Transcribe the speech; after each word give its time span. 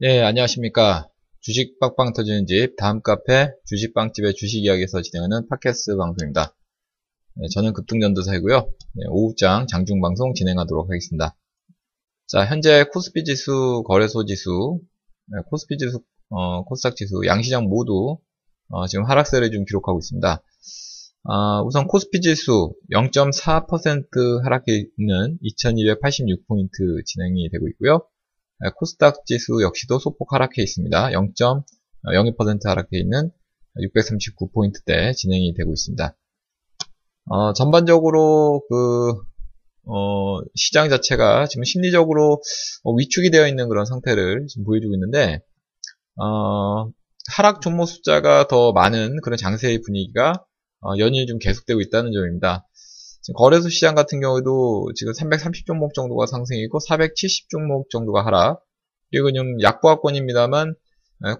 네, 0.00 0.22
안녕하십니까. 0.22 1.08
주식 1.40 1.80
빡빡 1.80 2.14
터지는 2.14 2.46
집, 2.46 2.76
다음 2.76 3.02
카페, 3.02 3.50
주식빵집의 3.66 4.34
주식 4.34 4.62
이야기에서 4.62 5.02
진행하는 5.02 5.48
팟캐스트 5.48 5.96
방송입니다. 5.96 6.54
네, 7.34 7.48
저는 7.52 7.72
급등전도사이고요. 7.72 8.72
네, 8.94 9.04
오후장 9.08 9.66
장중 9.66 10.00
방송 10.00 10.34
진행하도록 10.34 10.88
하겠습니다. 10.88 11.36
자, 12.28 12.46
현재 12.46 12.84
코스피 12.92 13.24
지수, 13.24 13.82
거래소 13.88 14.24
지수, 14.24 14.78
네, 15.26 15.40
코스피 15.50 15.78
지수, 15.78 16.00
어, 16.28 16.62
코스닥 16.62 16.94
지수, 16.94 17.22
양시장 17.26 17.64
모두 17.64 18.18
어, 18.68 18.86
지금 18.86 19.04
하락세를 19.04 19.50
좀 19.50 19.64
기록하고 19.64 19.98
있습니다. 19.98 20.44
어, 21.24 21.62
우선 21.66 21.88
코스피 21.88 22.20
지수 22.20 22.72
0.4% 22.92 24.44
하락해 24.44 24.84
있는 24.96 25.38
2286포인트 25.42 27.04
진행이 27.04 27.50
되고 27.50 27.66
있고요. 27.70 28.06
네, 28.60 28.70
코스닥 28.74 29.24
지수 29.24 29.62
역시도 29.62 30.00
소폭 30.00 30.32
하락해 30.32 30.60
있습니다. 30.62 31.10
0.02% 31.10 32.66
하락해 32.66 32.98
있는 32.98 33.30
639포인트대 33.78 35.14
진행이 35.14 35.54
되고 35.54 35.72
있습니다. 35.72 36.16
어, 37.26 37.52
전반적으로 37.52 38.62
그 38.68 39.12
어, 39.84 40.40
시장 40.56 40.88
자체가 40.88 41.46
지금 41.46 41.62
심리적으로 41.62 42.42
어, 42.82 42.92
위축이 42.94 43.30
되어 43.30 43.46
있는 43.46 43.68
그런 43.68 43.86
상태를 43.86 44.46
지금 44.48 44.64
보여주고 44.64 44.92
있는데 44.94 45.40
어, 46.16 46.90
하락 47.28 47.60
종목 47.60 47.86
숫자가 47.86 48.48
더 48.48 48.72
많은 48.72 49.20
그런 49.22 49.36
장세의 49.36 49.82
분위기가 49.82 50.44
어, 50.80 50.98
연일 50.98 51.26
좀 51.26 51.38
계속되고 51.38 51.80
있다는 51.80 52.12
점입니다. 52.12 52.66
거래소 53.34 53.68
시장 53.68 53.94
같은 53.94 54.20
경우에도 54.20 54.90
지금 54.94 55.12
330종목 55.12 55.94
정도가 55.94 56.26
상승이고 56.26 56.78
470종목 56.78 57.90
정도가 57.90 58.24
하락. 58.24 58.62
그리고 59.10 59.32
좀 59.32 59.60
약보합권입니다만 59.62 60.74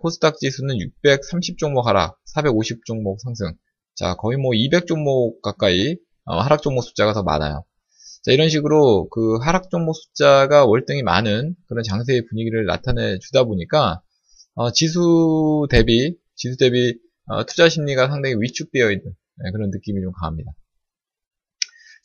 코스닥 0.01 0.39
지수는 0.39 0.77
630종목 1.05 1.85
하락 1.85 2.19
450종목 2.37 3.19
상승. 3.21 3.55
자 3.95 4.15
거의 4.15 4.39
뭐 4.39 4.53
200종목 4.53 5.41
가까이 5.43 5.97
어, 6.25 6.39
하락 6.41 6.63
종목 6.63 6.83
숫자가 6.83 7.15
더 7.15 7.23
많아요. 7.23 7.65
자 8.23 8.33
이런 8.33 8.49
식으로 8.49 9.09
그 9.09 9.37
하락 9.43 9.71
종목 9.71 9.95
숫자가 9.95 10.67
월등히 10.67 11.03
많은 11.03 11.55
그런 11.69 11.83
장세의 11.83 12.27
분위기를 12.27 12.67
나타내 12.67 13.19
주다 13.19 13.45
보니까 13.45 14.03
어, 14.55 14.71
지수 14.73 15.67
대비 15.71 16.17
지수 16.35 16.57
대비 16.59 16.99
어, 17.27 17.45
투자 17.45 17.69
심리가 17.69 18.09
상당히 18.09 18.35
위축되어 18.39 18.91
있는 18.91 19.05
네, 19.05 19.51
그런 19.53 19.71
느낌이 19.71 20.01
좀 20.01 20.13
강합니다. 20.21 20.53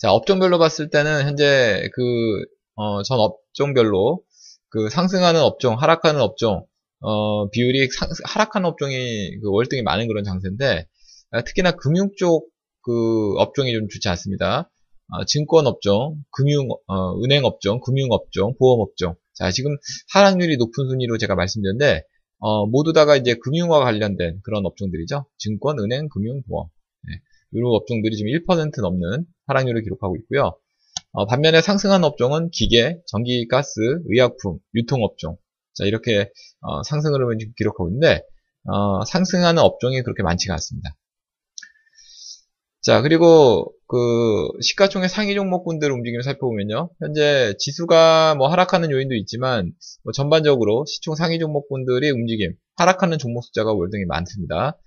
자, 0.03 0.11
업종별로 0.11 0.59
봤을 0.59 0.91
때는 0.91 1.23
현재 1.23 1.89
그, 1.93 2.45
어, 2.75 3.01
전 3.03 3.19
업종별로 3.19 4.21
그 4.69 4.89
상승하는 4.89 5.41
업종, 5.41 5.75
하락하는 5.75 6.21
업종, 6.21 6.65
어, 6.99 7.49
비율이 7.49 7.89
상, 7.89 8.09
하락하는 8.25 8.67
업종이 8.67 9.39
그 9.41 9.49
월등히 9.49 9.81
많은 9.81 10.07
그런 10.07 10.23
장세인데, 10.23 10.85
아, 11.31 11.41
특히나 11.43 11.71
금융 11.71 12.09
쪽 12.17 12.53
그 12.83 13.33
업종이 13.37 13.73
좀 13.73 13.87
좋지 13.89 14.07
않습니다. 14.09 14.69
어, 15.09 15.25
증권 15.25 15.67
업종, 15.67 16.17
금융, 16.31 16.67
어, 16.87 17.23
은행 17.23 17.45
업종, 17.45 17.79
금융 17.79 18.09
업종, 18.11 18.55
보험 18.57 18.81
업종. 18.81 19.15
자, 19.33 19.51
지금 19.51 19.75
하락률이 20.13 20.57
높은 20.57 20.87
순위로 20.89 21.17
제가 21.17 21.35
말씀드렸는데, 21.35 22.03
어, 22.39 22.65
모두 22.67 22.93
다가 22.93 23.15
이제 23.15 23.35
금융과 23.35 23.79
관련된 23.79 24.39
그런 24.43 24.65
업종들이죠. 24.65 25.25
증권, 25.37 25.79
은행, 25.79 26.09
금융, 26.09 26.41
보험. 26.43 26.67
네. 27.03 27.13
이런 27.51 27.73
업종들이 27.73 28.15
지금 28.17 28.31
1% 28.31 28.81
넘는 28.81 29.25
하락률을 29.47 29.83
기록하고 29.83 30.15
있고요. 30.17 30.57
어, 31.11 31.25
반면에 31.27 31.61
상승한 31.61 32.03
업종은 32.03 32.49
기계, 32.51 32.97
전기, 33.05 33.47
가스, 33.47 33.79
의약품, 34.09 34.59
유통업종. 34.73 35.37
자, 35.73 35.85
이렇게 35.85 36.31
어, 36.61 36.83
상승 36.83 37.13
흐름을 37.13 37.37
지금 37.39 37.53
기록하고 37.57 37.89
있는데 37.89 38.23
어, 38.65 39.03
상승하는 39.05 39.61
업종이 39.61 40.01
그렇게 40.01 40.23
많지가 40.23 40.53
않습니다. 40.53 40.95
자, 42.81 43.01
그리고 43.01 43.73
그 43.87 44.49
시가총액 44.61 45.09
상위 45.09 45.35
종목군들 45.35 45.89
움직임을 45.91 46.23
살펴보면요. 46.23 46.89
현재 46.99 47.53
지수가 47.57 48.35
뭐 48.35 48.49
하락하는 48.49 48.91
요인도 48.91 49.15
있지만 49.15 49.71
뭐 50.03 50.11
전반적으로 50.11 50.83
시총 50.85 51.15
상위 51.15 51.39
종목군들의 51.39 52.09
움직임, 52.11 52.55
하락하는 52.75 53.19
종목 53.19 53.43
숫자가 53.45 53.71
월등히 53.71 54.05
많습니다. 54.05 54.77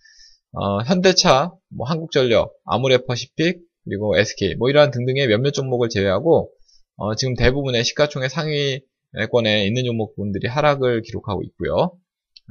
어, 0.52 0.82
현대차, 0.82 1.52
뭐 1.68 1.86
한국전력, 1.88 2.52
아무래퍼시픽, 2.64 3.60
그리고 3.86 4.18
SK, 4.18 4.56
뭐 4.56 4.68
이러한 4.68 4.90
등등의 4.90 5.28
몇몇 5.28 5.52
종목을 5.52 5.88
제외하고 5.88 6.50
어, 6.96 7.14
지금 7.14 7.34
대부분의 7.34 7.84
시가총액 7.84 8.30
상위권에 8.30 9.66
있는 9.66 9.84
종목군들이 9.84 10.48
하락을 10.48 11.02
기록하고 11.02 11.42
있고요. 11.44 11.74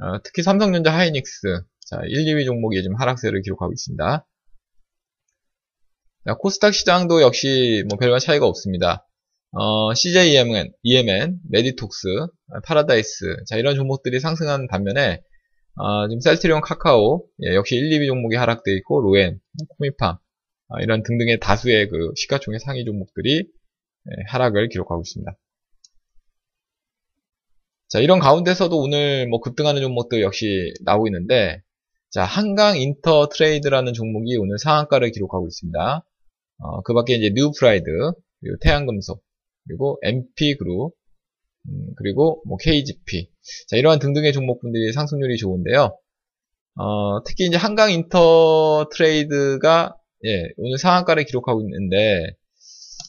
어, 0.02 0.22
특히 0.24 0.42
삼성전자 0.42 0.92
하이닉스, 0.92 1.62
자, 1.88 2.00
1, 2.06 2.24
2위 2.24 2.44
종목이 2.44 2.82
지금 2.82 2.96
하락세를 2.96 3.42
기록하고 3.42 3.72
있습니다. 3.72 4.26
코스닥 6.40 6.74
시장도 6.74 7.22
역시 7.22 7.84
뭐 7.88 7.98
별반 7.98 8.18
차이가 8.18 8.46
없습니다. 8.46 9.06
어, 9.52 9.94
CJ 9.94 10.20
E&M, 10.20 10.72
E&M, 10.82 11.38
메디톡스, 11.50 12.08
파라다이스, 12.64 13.44
자, 13.48 13.56
이런 13.56 13.74
종목들이 13.76 14.20
상승한 14.20 14.66
반면에, 14.66 15.22
어, 15.76 16.08
지금 16.08 16.20
셀트리온 16.20 16.60
카카오, 16.60 17.24
예, 17.44 17.54
역시 17.54 17.76
1, 17.76 17.90
2위 17.90 18.06
종목이 18.06 18.36
하락되어 18.36 18.74
있고, 18.74 19.00
로엔, 19.00 19.38
코미팜, 19.78 20.14
어, 20.14 20.18
이런 20.82 21.02
등등의 21.02 21.40
다수의 21.40 21.88
그 21.88 22.12
시가총액 22.16 22.60
상위 22.60 22.84
종목들이 22.84 23.38
예, 23.38 24.22
하락을 24.28 24.68
기록하고 24.68 25.02
있습니다. 25.02 25.36
자, 27.88 28.00
이런 28.00 28.18
가운데서도 28.18 28.76
오늘 28.76 29.28
뭐 29.28 29.40
급등하는 29.40 29.80
종목들 29.80 30.20
역시 30.20 30.72
나오고 30.84 31.06
있는데, 31.08 31.62
자, 32.10 32.24
한강 32.24 32.78
인터 32.78 33.28
트레이드라는 33.28 33.92
종목이 33.92 34.36
오늘 34.36 34.58
상한가를 34.58 35.12
기록하고 35.12 35.46
있습니다. 35.46 36.04
어, 36.58 36.82
그 36.82 36.94
밖에 36.94 37.14
이제 37.14 37.30
뉴 37.34 37.52
프라이드, 37.58 37.84
그리고 38.40 38.56
태양금속, 38.60 39.22
그리고 39.66 39.98
MP그룹, 40.02 40.94
음, 41.68 41.86
그리고 41.96 42.42
뭐 42.46 42.56
KGP. 42.58 43.28
자, 43.68 43.76
이러한 43.76 43.98
등등의 43.98 44.32
종목군들이 44.32 44.92
상승률이 44.92 45.36
좋은데요. 45.36 45.96
어, 46.78 47.22
특히 47.24 47.46
이제 47.46 47.56
한강 47.56 47.90
인터 47.92 48.88
트레이드가 48.92 49.96
예, 50.24 50.48
오늘 50.56 50.78
상한가를 50.78 51.24
기록하고 51.24 51.60
있는데 51.62 52.34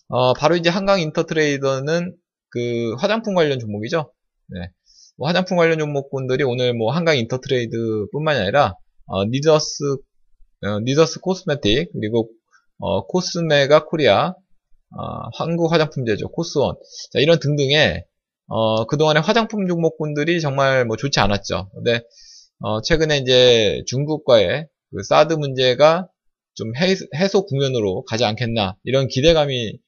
어, 0.09 0.34
바로 0.34 0.56
이제 0.56 0.69
한강 0.69 1.00
인터 1.00 1.25
트레이드는 1.25 2.16
그 2.50 2.94
화장품 3.00 3.35
관련 3.35 3.59
종목이죠. 3.59 4.12
네. 4.47 4.72
뭐 5.18 5.28
화장품 5.28 5.57
관련 5.57 5.79
종목군들이 5.79 6.44
오늘 6.44 6.73
뭐 6.73 6.91
한강 6.91 7.18
인터 7.18 7.40
트레이드뿐만이 7.40 8.40
아니라 8.40 8.75
어, 9.06 9.25
리더스 9.25 9.84
어, 10.63 10.79
리더스 10.84 11.19
코스메틱 11.22 11.91
그리고 11.94 12.29
어, 12.79 13.06
코스메가 13.07 13.85
코리아, 13.85 14.29
어, 14.29 15.29
한국 15.38 15.72
화장품제조. 15.72 16.29
코스온. 16.29 16.75
자, 17.12 17.19
이런 17.19 17.39
등등의, 17.39 18.03
어, 18.47 18.85
그동안의 18.85 19.24
화장품 19.24 19.68
종목군들이 19.68 20.39
정말 20.41 20.85
뭐 20.85 20.95
좋지 20.95 21.19
않았죠. 21.19 21.69
근데, 21.74 22.01
어, 22.59 22.81
최근에 22.81 23.18
이제 23.18 23.84
중국과의 23.88 24.68
그 24.91 25.03
사드 25.03 25.34
문제가 25.34 26.07
좀 26.57 26.73
해소 27.16 27.45
국면으로 27.45 28.03
가지 28.06 28.25
않겠나, 28.25 28.75
이런 28.84 29.07
기대감이 29.07 29.68
에, 29.68 29.79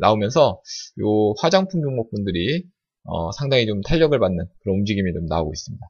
나오면서, 0.00 0.60
요 1.00 1.34
화장품 1.38 1.82
종목군들이, 1.82 2.64
어, 3.04 3.30
상당히 3.32 3.66
좀 3.66 3.82
탄력을 3.82 4.18
받는 4.18 4.46
그런 4.62 4.76
움직임이 4.78 5.12
좀 5.12 5.26
나오고 5.26 5.52
있습니다. 5.52 5.86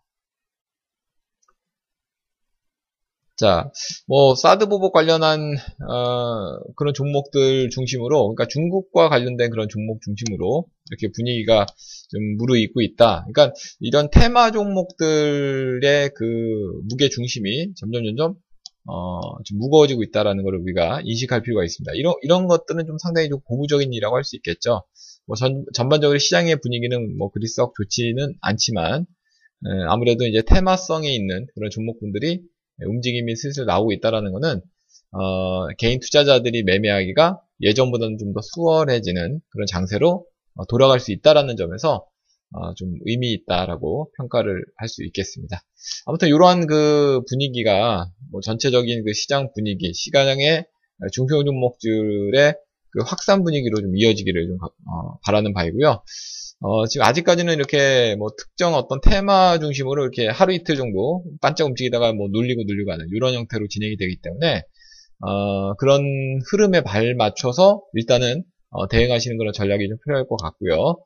자, 3.37 3.71
뭐 4.07 4.35
사드 4.35 4.69
보복 4.69 4.93
관련한 4.93 5.55
어, 5.89 6.73
그런 6.77 6.93
종목들 6.93 7.71
중심으로, 7.71 8.35
그러니까 8.35 8.47
중국과 8.49 9.09
관련된 9.09 9.51
그런 9.51 9.69
종목 9.69 10.03
중심으로 10.03 10.67
이렇게 10.91 11.11
분위기가 11.15 11.65
좀 12.11 12.37
무르익고 12.37 12.83
있다. 12.83 13.27
그러니까 13.33 13.55
이런 13.79 14.11
테마 14.11 14.51
종목들의 14.51 16.11
그 16.17 16.25
무게 16.91 17.09
중심이 17.09 17.73
점점 17.77 18.05
점점 18.05 18.35
어, 18.87 19.21
좀 19.45 19.59
무거워지고 19.59 20.03
있다라는 20.05 20.45
것을 20.45 20.59
우리가 20.59 21.03
인식할 21.05 21.43
필요가 21.43 21.65
있습니다. 21.65 21.93
이런 21.95 22.15
이런 22.23 22.47
것들은 22.49 22.87
좀 22.87 22.97
상당히 22.99 23.29
좀 23.29 23.41
고무적인 23.45 23.93
일이라고 23.93 24.17
할 24.17 24.25
수 24.25 24.37
있겠죠. 24.37 24.83
뭐 25.27 25.37
전, 25.37 25.65
전반적으로 25.75 26.19
시장의 26.19 26.57
분위기는 26.61 27.17
뭐 27.19 27.31
그리 27.31 27.47
썩 27.47 27.75
좋지는 27.77 28.35
않지만 28.41 29.03
에, 29.67 29.69
아무래도 29.89 30.27
이제 30.27 30.43
테마성이 30.43 31.15
있는 31.15 31.47
그런 31.55 31.71
종목군들이 31.71 32.43
움직임이 32.87 33.37
슬슬 33.37 33.67
나오고 33.67 33.93
있다라는 33.93 34.33
것은 34.33 34.61
어, 35.13 35.69
개인 35.79 36.01
투자자들이 36.01 36.63
매매하기가 36.65 37.41
예전보다는 37.61 38.19
좀 38.19 38.33
더 38.33 38.41
수월해지는 38.43 39.41
그런 39.51 39.67
장세로 39.67 40.25
어, 40.57 40.67
돌아갈 40.67 41.01
수 41.01 41.13
있다라는 41.13 41.57
점에서 41.57 42.07
어, 42.53 42.75
좀 42.75 42.95
의미 43.07 43.33
있다라고 43.33 44.11
평가를 44.19 44.65
할 44.77 44.89
수 44.89 45.05
있겠습니다. 45.05 45.63
아무튼 46.07 46.29
이러한 46.29 46.67
그 46.67 47.23
분위기가 47.29 48.11
뭐 48.33 48.41
전체적인 48.41 49.05
그 49.05 49.13
시장 49.13 49.53
분위기, 49.55 49.93
시가장의 49.95 50.67
중소형 51.13 51.45
종목들의 51.45 52.55
그 52.93 53.01
확산 53.07 53.45
분위기로 53.45 53.81
좀 53.81 53.97
이어지기를 53.97 54.49
좀 54.49 54.59
어, 54.63 55.19
바라는 55.25 55.53
바이고요. 55.55 56.03
어, 56.63 56.87
지금 56.87 57.07
아직까지는 57.07 57.55
이렇게 57.55 58.17
뭐 58.17 58.29
특정 58.37 58.75
어떤 58.75 59.01
테마 59.01 59.59
중심으로 59.61 60.03
이렇게 60.03 60.29
하루 60.29 60.53
이틀 60.53 60.77
정도 60.77 61.25
반짝 61.41 61.67
움직이다가 61.69 62.13
뭐 62.13 62.29
눌리고 62.31 62.65
눌리고 62.67 62.93
하는 62.93 63.07
이런 63.15 63.33
형태로 63.35 63.67
진행이 63.69 63.97
되기 63.97 64.21
때문에 64.21 64.63
어, 65.21 65.75
그런 65.77 66.03
흐름에 66.51 66.83
발 66.83 67.15
맞춰서 67.15 67.83
일단은 67.95 68.43
어, 68.71 68.89
대응하시는 68.89 69.39
그런 69.39 69.53
전략이 69.53 69.89
좀 69.89 69.97
필요할 70.05 70.27
것 70.29 70.37
같고요. 70.37 70.97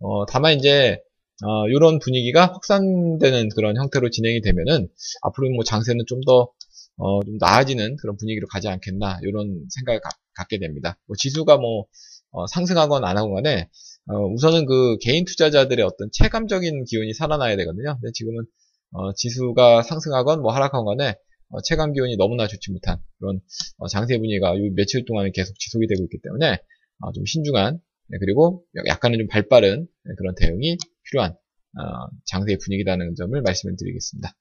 어, 0.00 0.26
다만 0.26 0.54
이제 0.54 1.00
어, 1.44 1.68
이런 1.68 1.98
분위기가 1.98 2.46
확산되는 2.46 3.50
그런 3.54 3.76
형태로 3.76 4.10
진행이 4.10 4.40
되면은 4.40 4.88
앞으로 5.22 5.50
뭐 5.50 5.64
장세는 5.64 6.04
좀더 6.06 6.52
어, 6.98 7.22
좀 7.24 7.36
나아지는 7.38 7.96
그런 7.96 8.16
분위기로 8.16 8.46
가지 8.46 8.68
않겠나 8.68 9.20
이런 9.22 9.66
생각을 9.70 10.00
가, 10.00 10.08
갖게 10.34 10.58
됩니다. 10.58 10.98
뭐 11.06 11.14
지수가 11.18 11.58
뭐 11.58 11.86
어, 12.30 12.46
상승하건 12.46 13.04
안 13.04 13.16
하건 13.16 13.34
간에 13.34 13.68
어, 14.08 14.26
우선은 14.32 14.66
그 14.66 14.96
개인 15.00 15.24
투자자들의 15.24 15.84
어떤 15.84 16.08
체감적인 16.12 16.84
기운이 16.84 17.12
살아나야 17.12 17.56
되거든요. 17.56 17.98
근데 18.00 18.12
지금은 18.14 18.44
어, 18.92 19.12
지수가 19.12 19.82
상승하건 19.82 20.40
뭐 20.40 20.52
하락하건 20.52 20.96
간에 20.96 21.16
어, 21.50 21.60
체감 21.62 21.92
기운이 21.92 22.16
너무나 22.16 22.46
좋지 22.46 22.72
못한 22.72 22.98
그런 23.18 23.40
어, 23.78 23.88
장세 23.88 24.16
분위기가 24.16 24.54
이 24.54 24.70
며칠 24.74 25.04
동안 25.04 25.30
계속 25.32 25.58
지속이 25.58 25.86
되고 25.86 26.02
있기 26.04 26.18
때문에 26.22 26.58
어, 27.00 27.12
좀 27.12 27.26
신중한 27.26 27.74
네, 27.74 27.80
그리고 28.20 28.64
약간은 28.86 29.18
좀 29.18 29.28
발빠른 29.28 29.86
네, 30.04 30.14
그런 30.16 30.34
대응이 30.34 30.76
필요한 31.04 31.32
어, 31.32 32.08
장세의 32.26 32.58
분위기라는 32.64 33.14
점을 33.16 33.40
말씀을 33.40 33.76
드리겠습니다. 33.76 34.34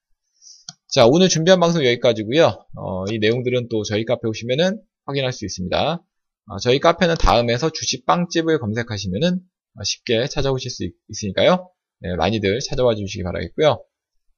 자 0.88 1.06
오늘 1.08 1.28
준비한 1.28 1.60
방송 1.60 1.84
여기까지고요. 1.84 2.66
어, 2.76 3.06
이 3.12 3.20
내용들은 3.20 3.68
또 3.70 3.84
저희 3.84 4.06
카페 4.06 4.28
오시면은 4.28 4.82
확인할 5.06 5.34
수 5.34 5.46
있습니다. 5.46 6.04
어, 6.48 6.58
저희 6.60 6.80
카페는 6.80 7.16
다음에서 7.16 7.72
주식 7.72 8.06
빵집을 8.06 8.60
검색하시면은 8.60 9.40
쉽게 9.84 10.28
찾아오실 10.28 10.72
수 10.72 10.86
있, 10.86 10.94
으니까요 11.24 11.70
네, 12.02 12.16
많이들 12.16 12.60
찾아와 12.60 12.96
주시기 12.96 13.24
바라겠고요. 13.24 13.84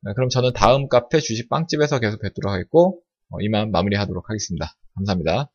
네, 0.04 0.14
그럼 0.16 0.30
저는 0.30 0.54
다음 0.54 0.88
카페 0.88 1.20
주식 1.20 1.50
빵집에서 1.50 2.00
계속 2.00 2.22
뵙도록 2.22 2.52
하겠고 2.52 3.02
어, 3.30 3.42
이만 3.42 3.72
마무리하도록 3.72 4.30
하겠습니다. 4.30 4.76
감사합니다. 4.96 5.52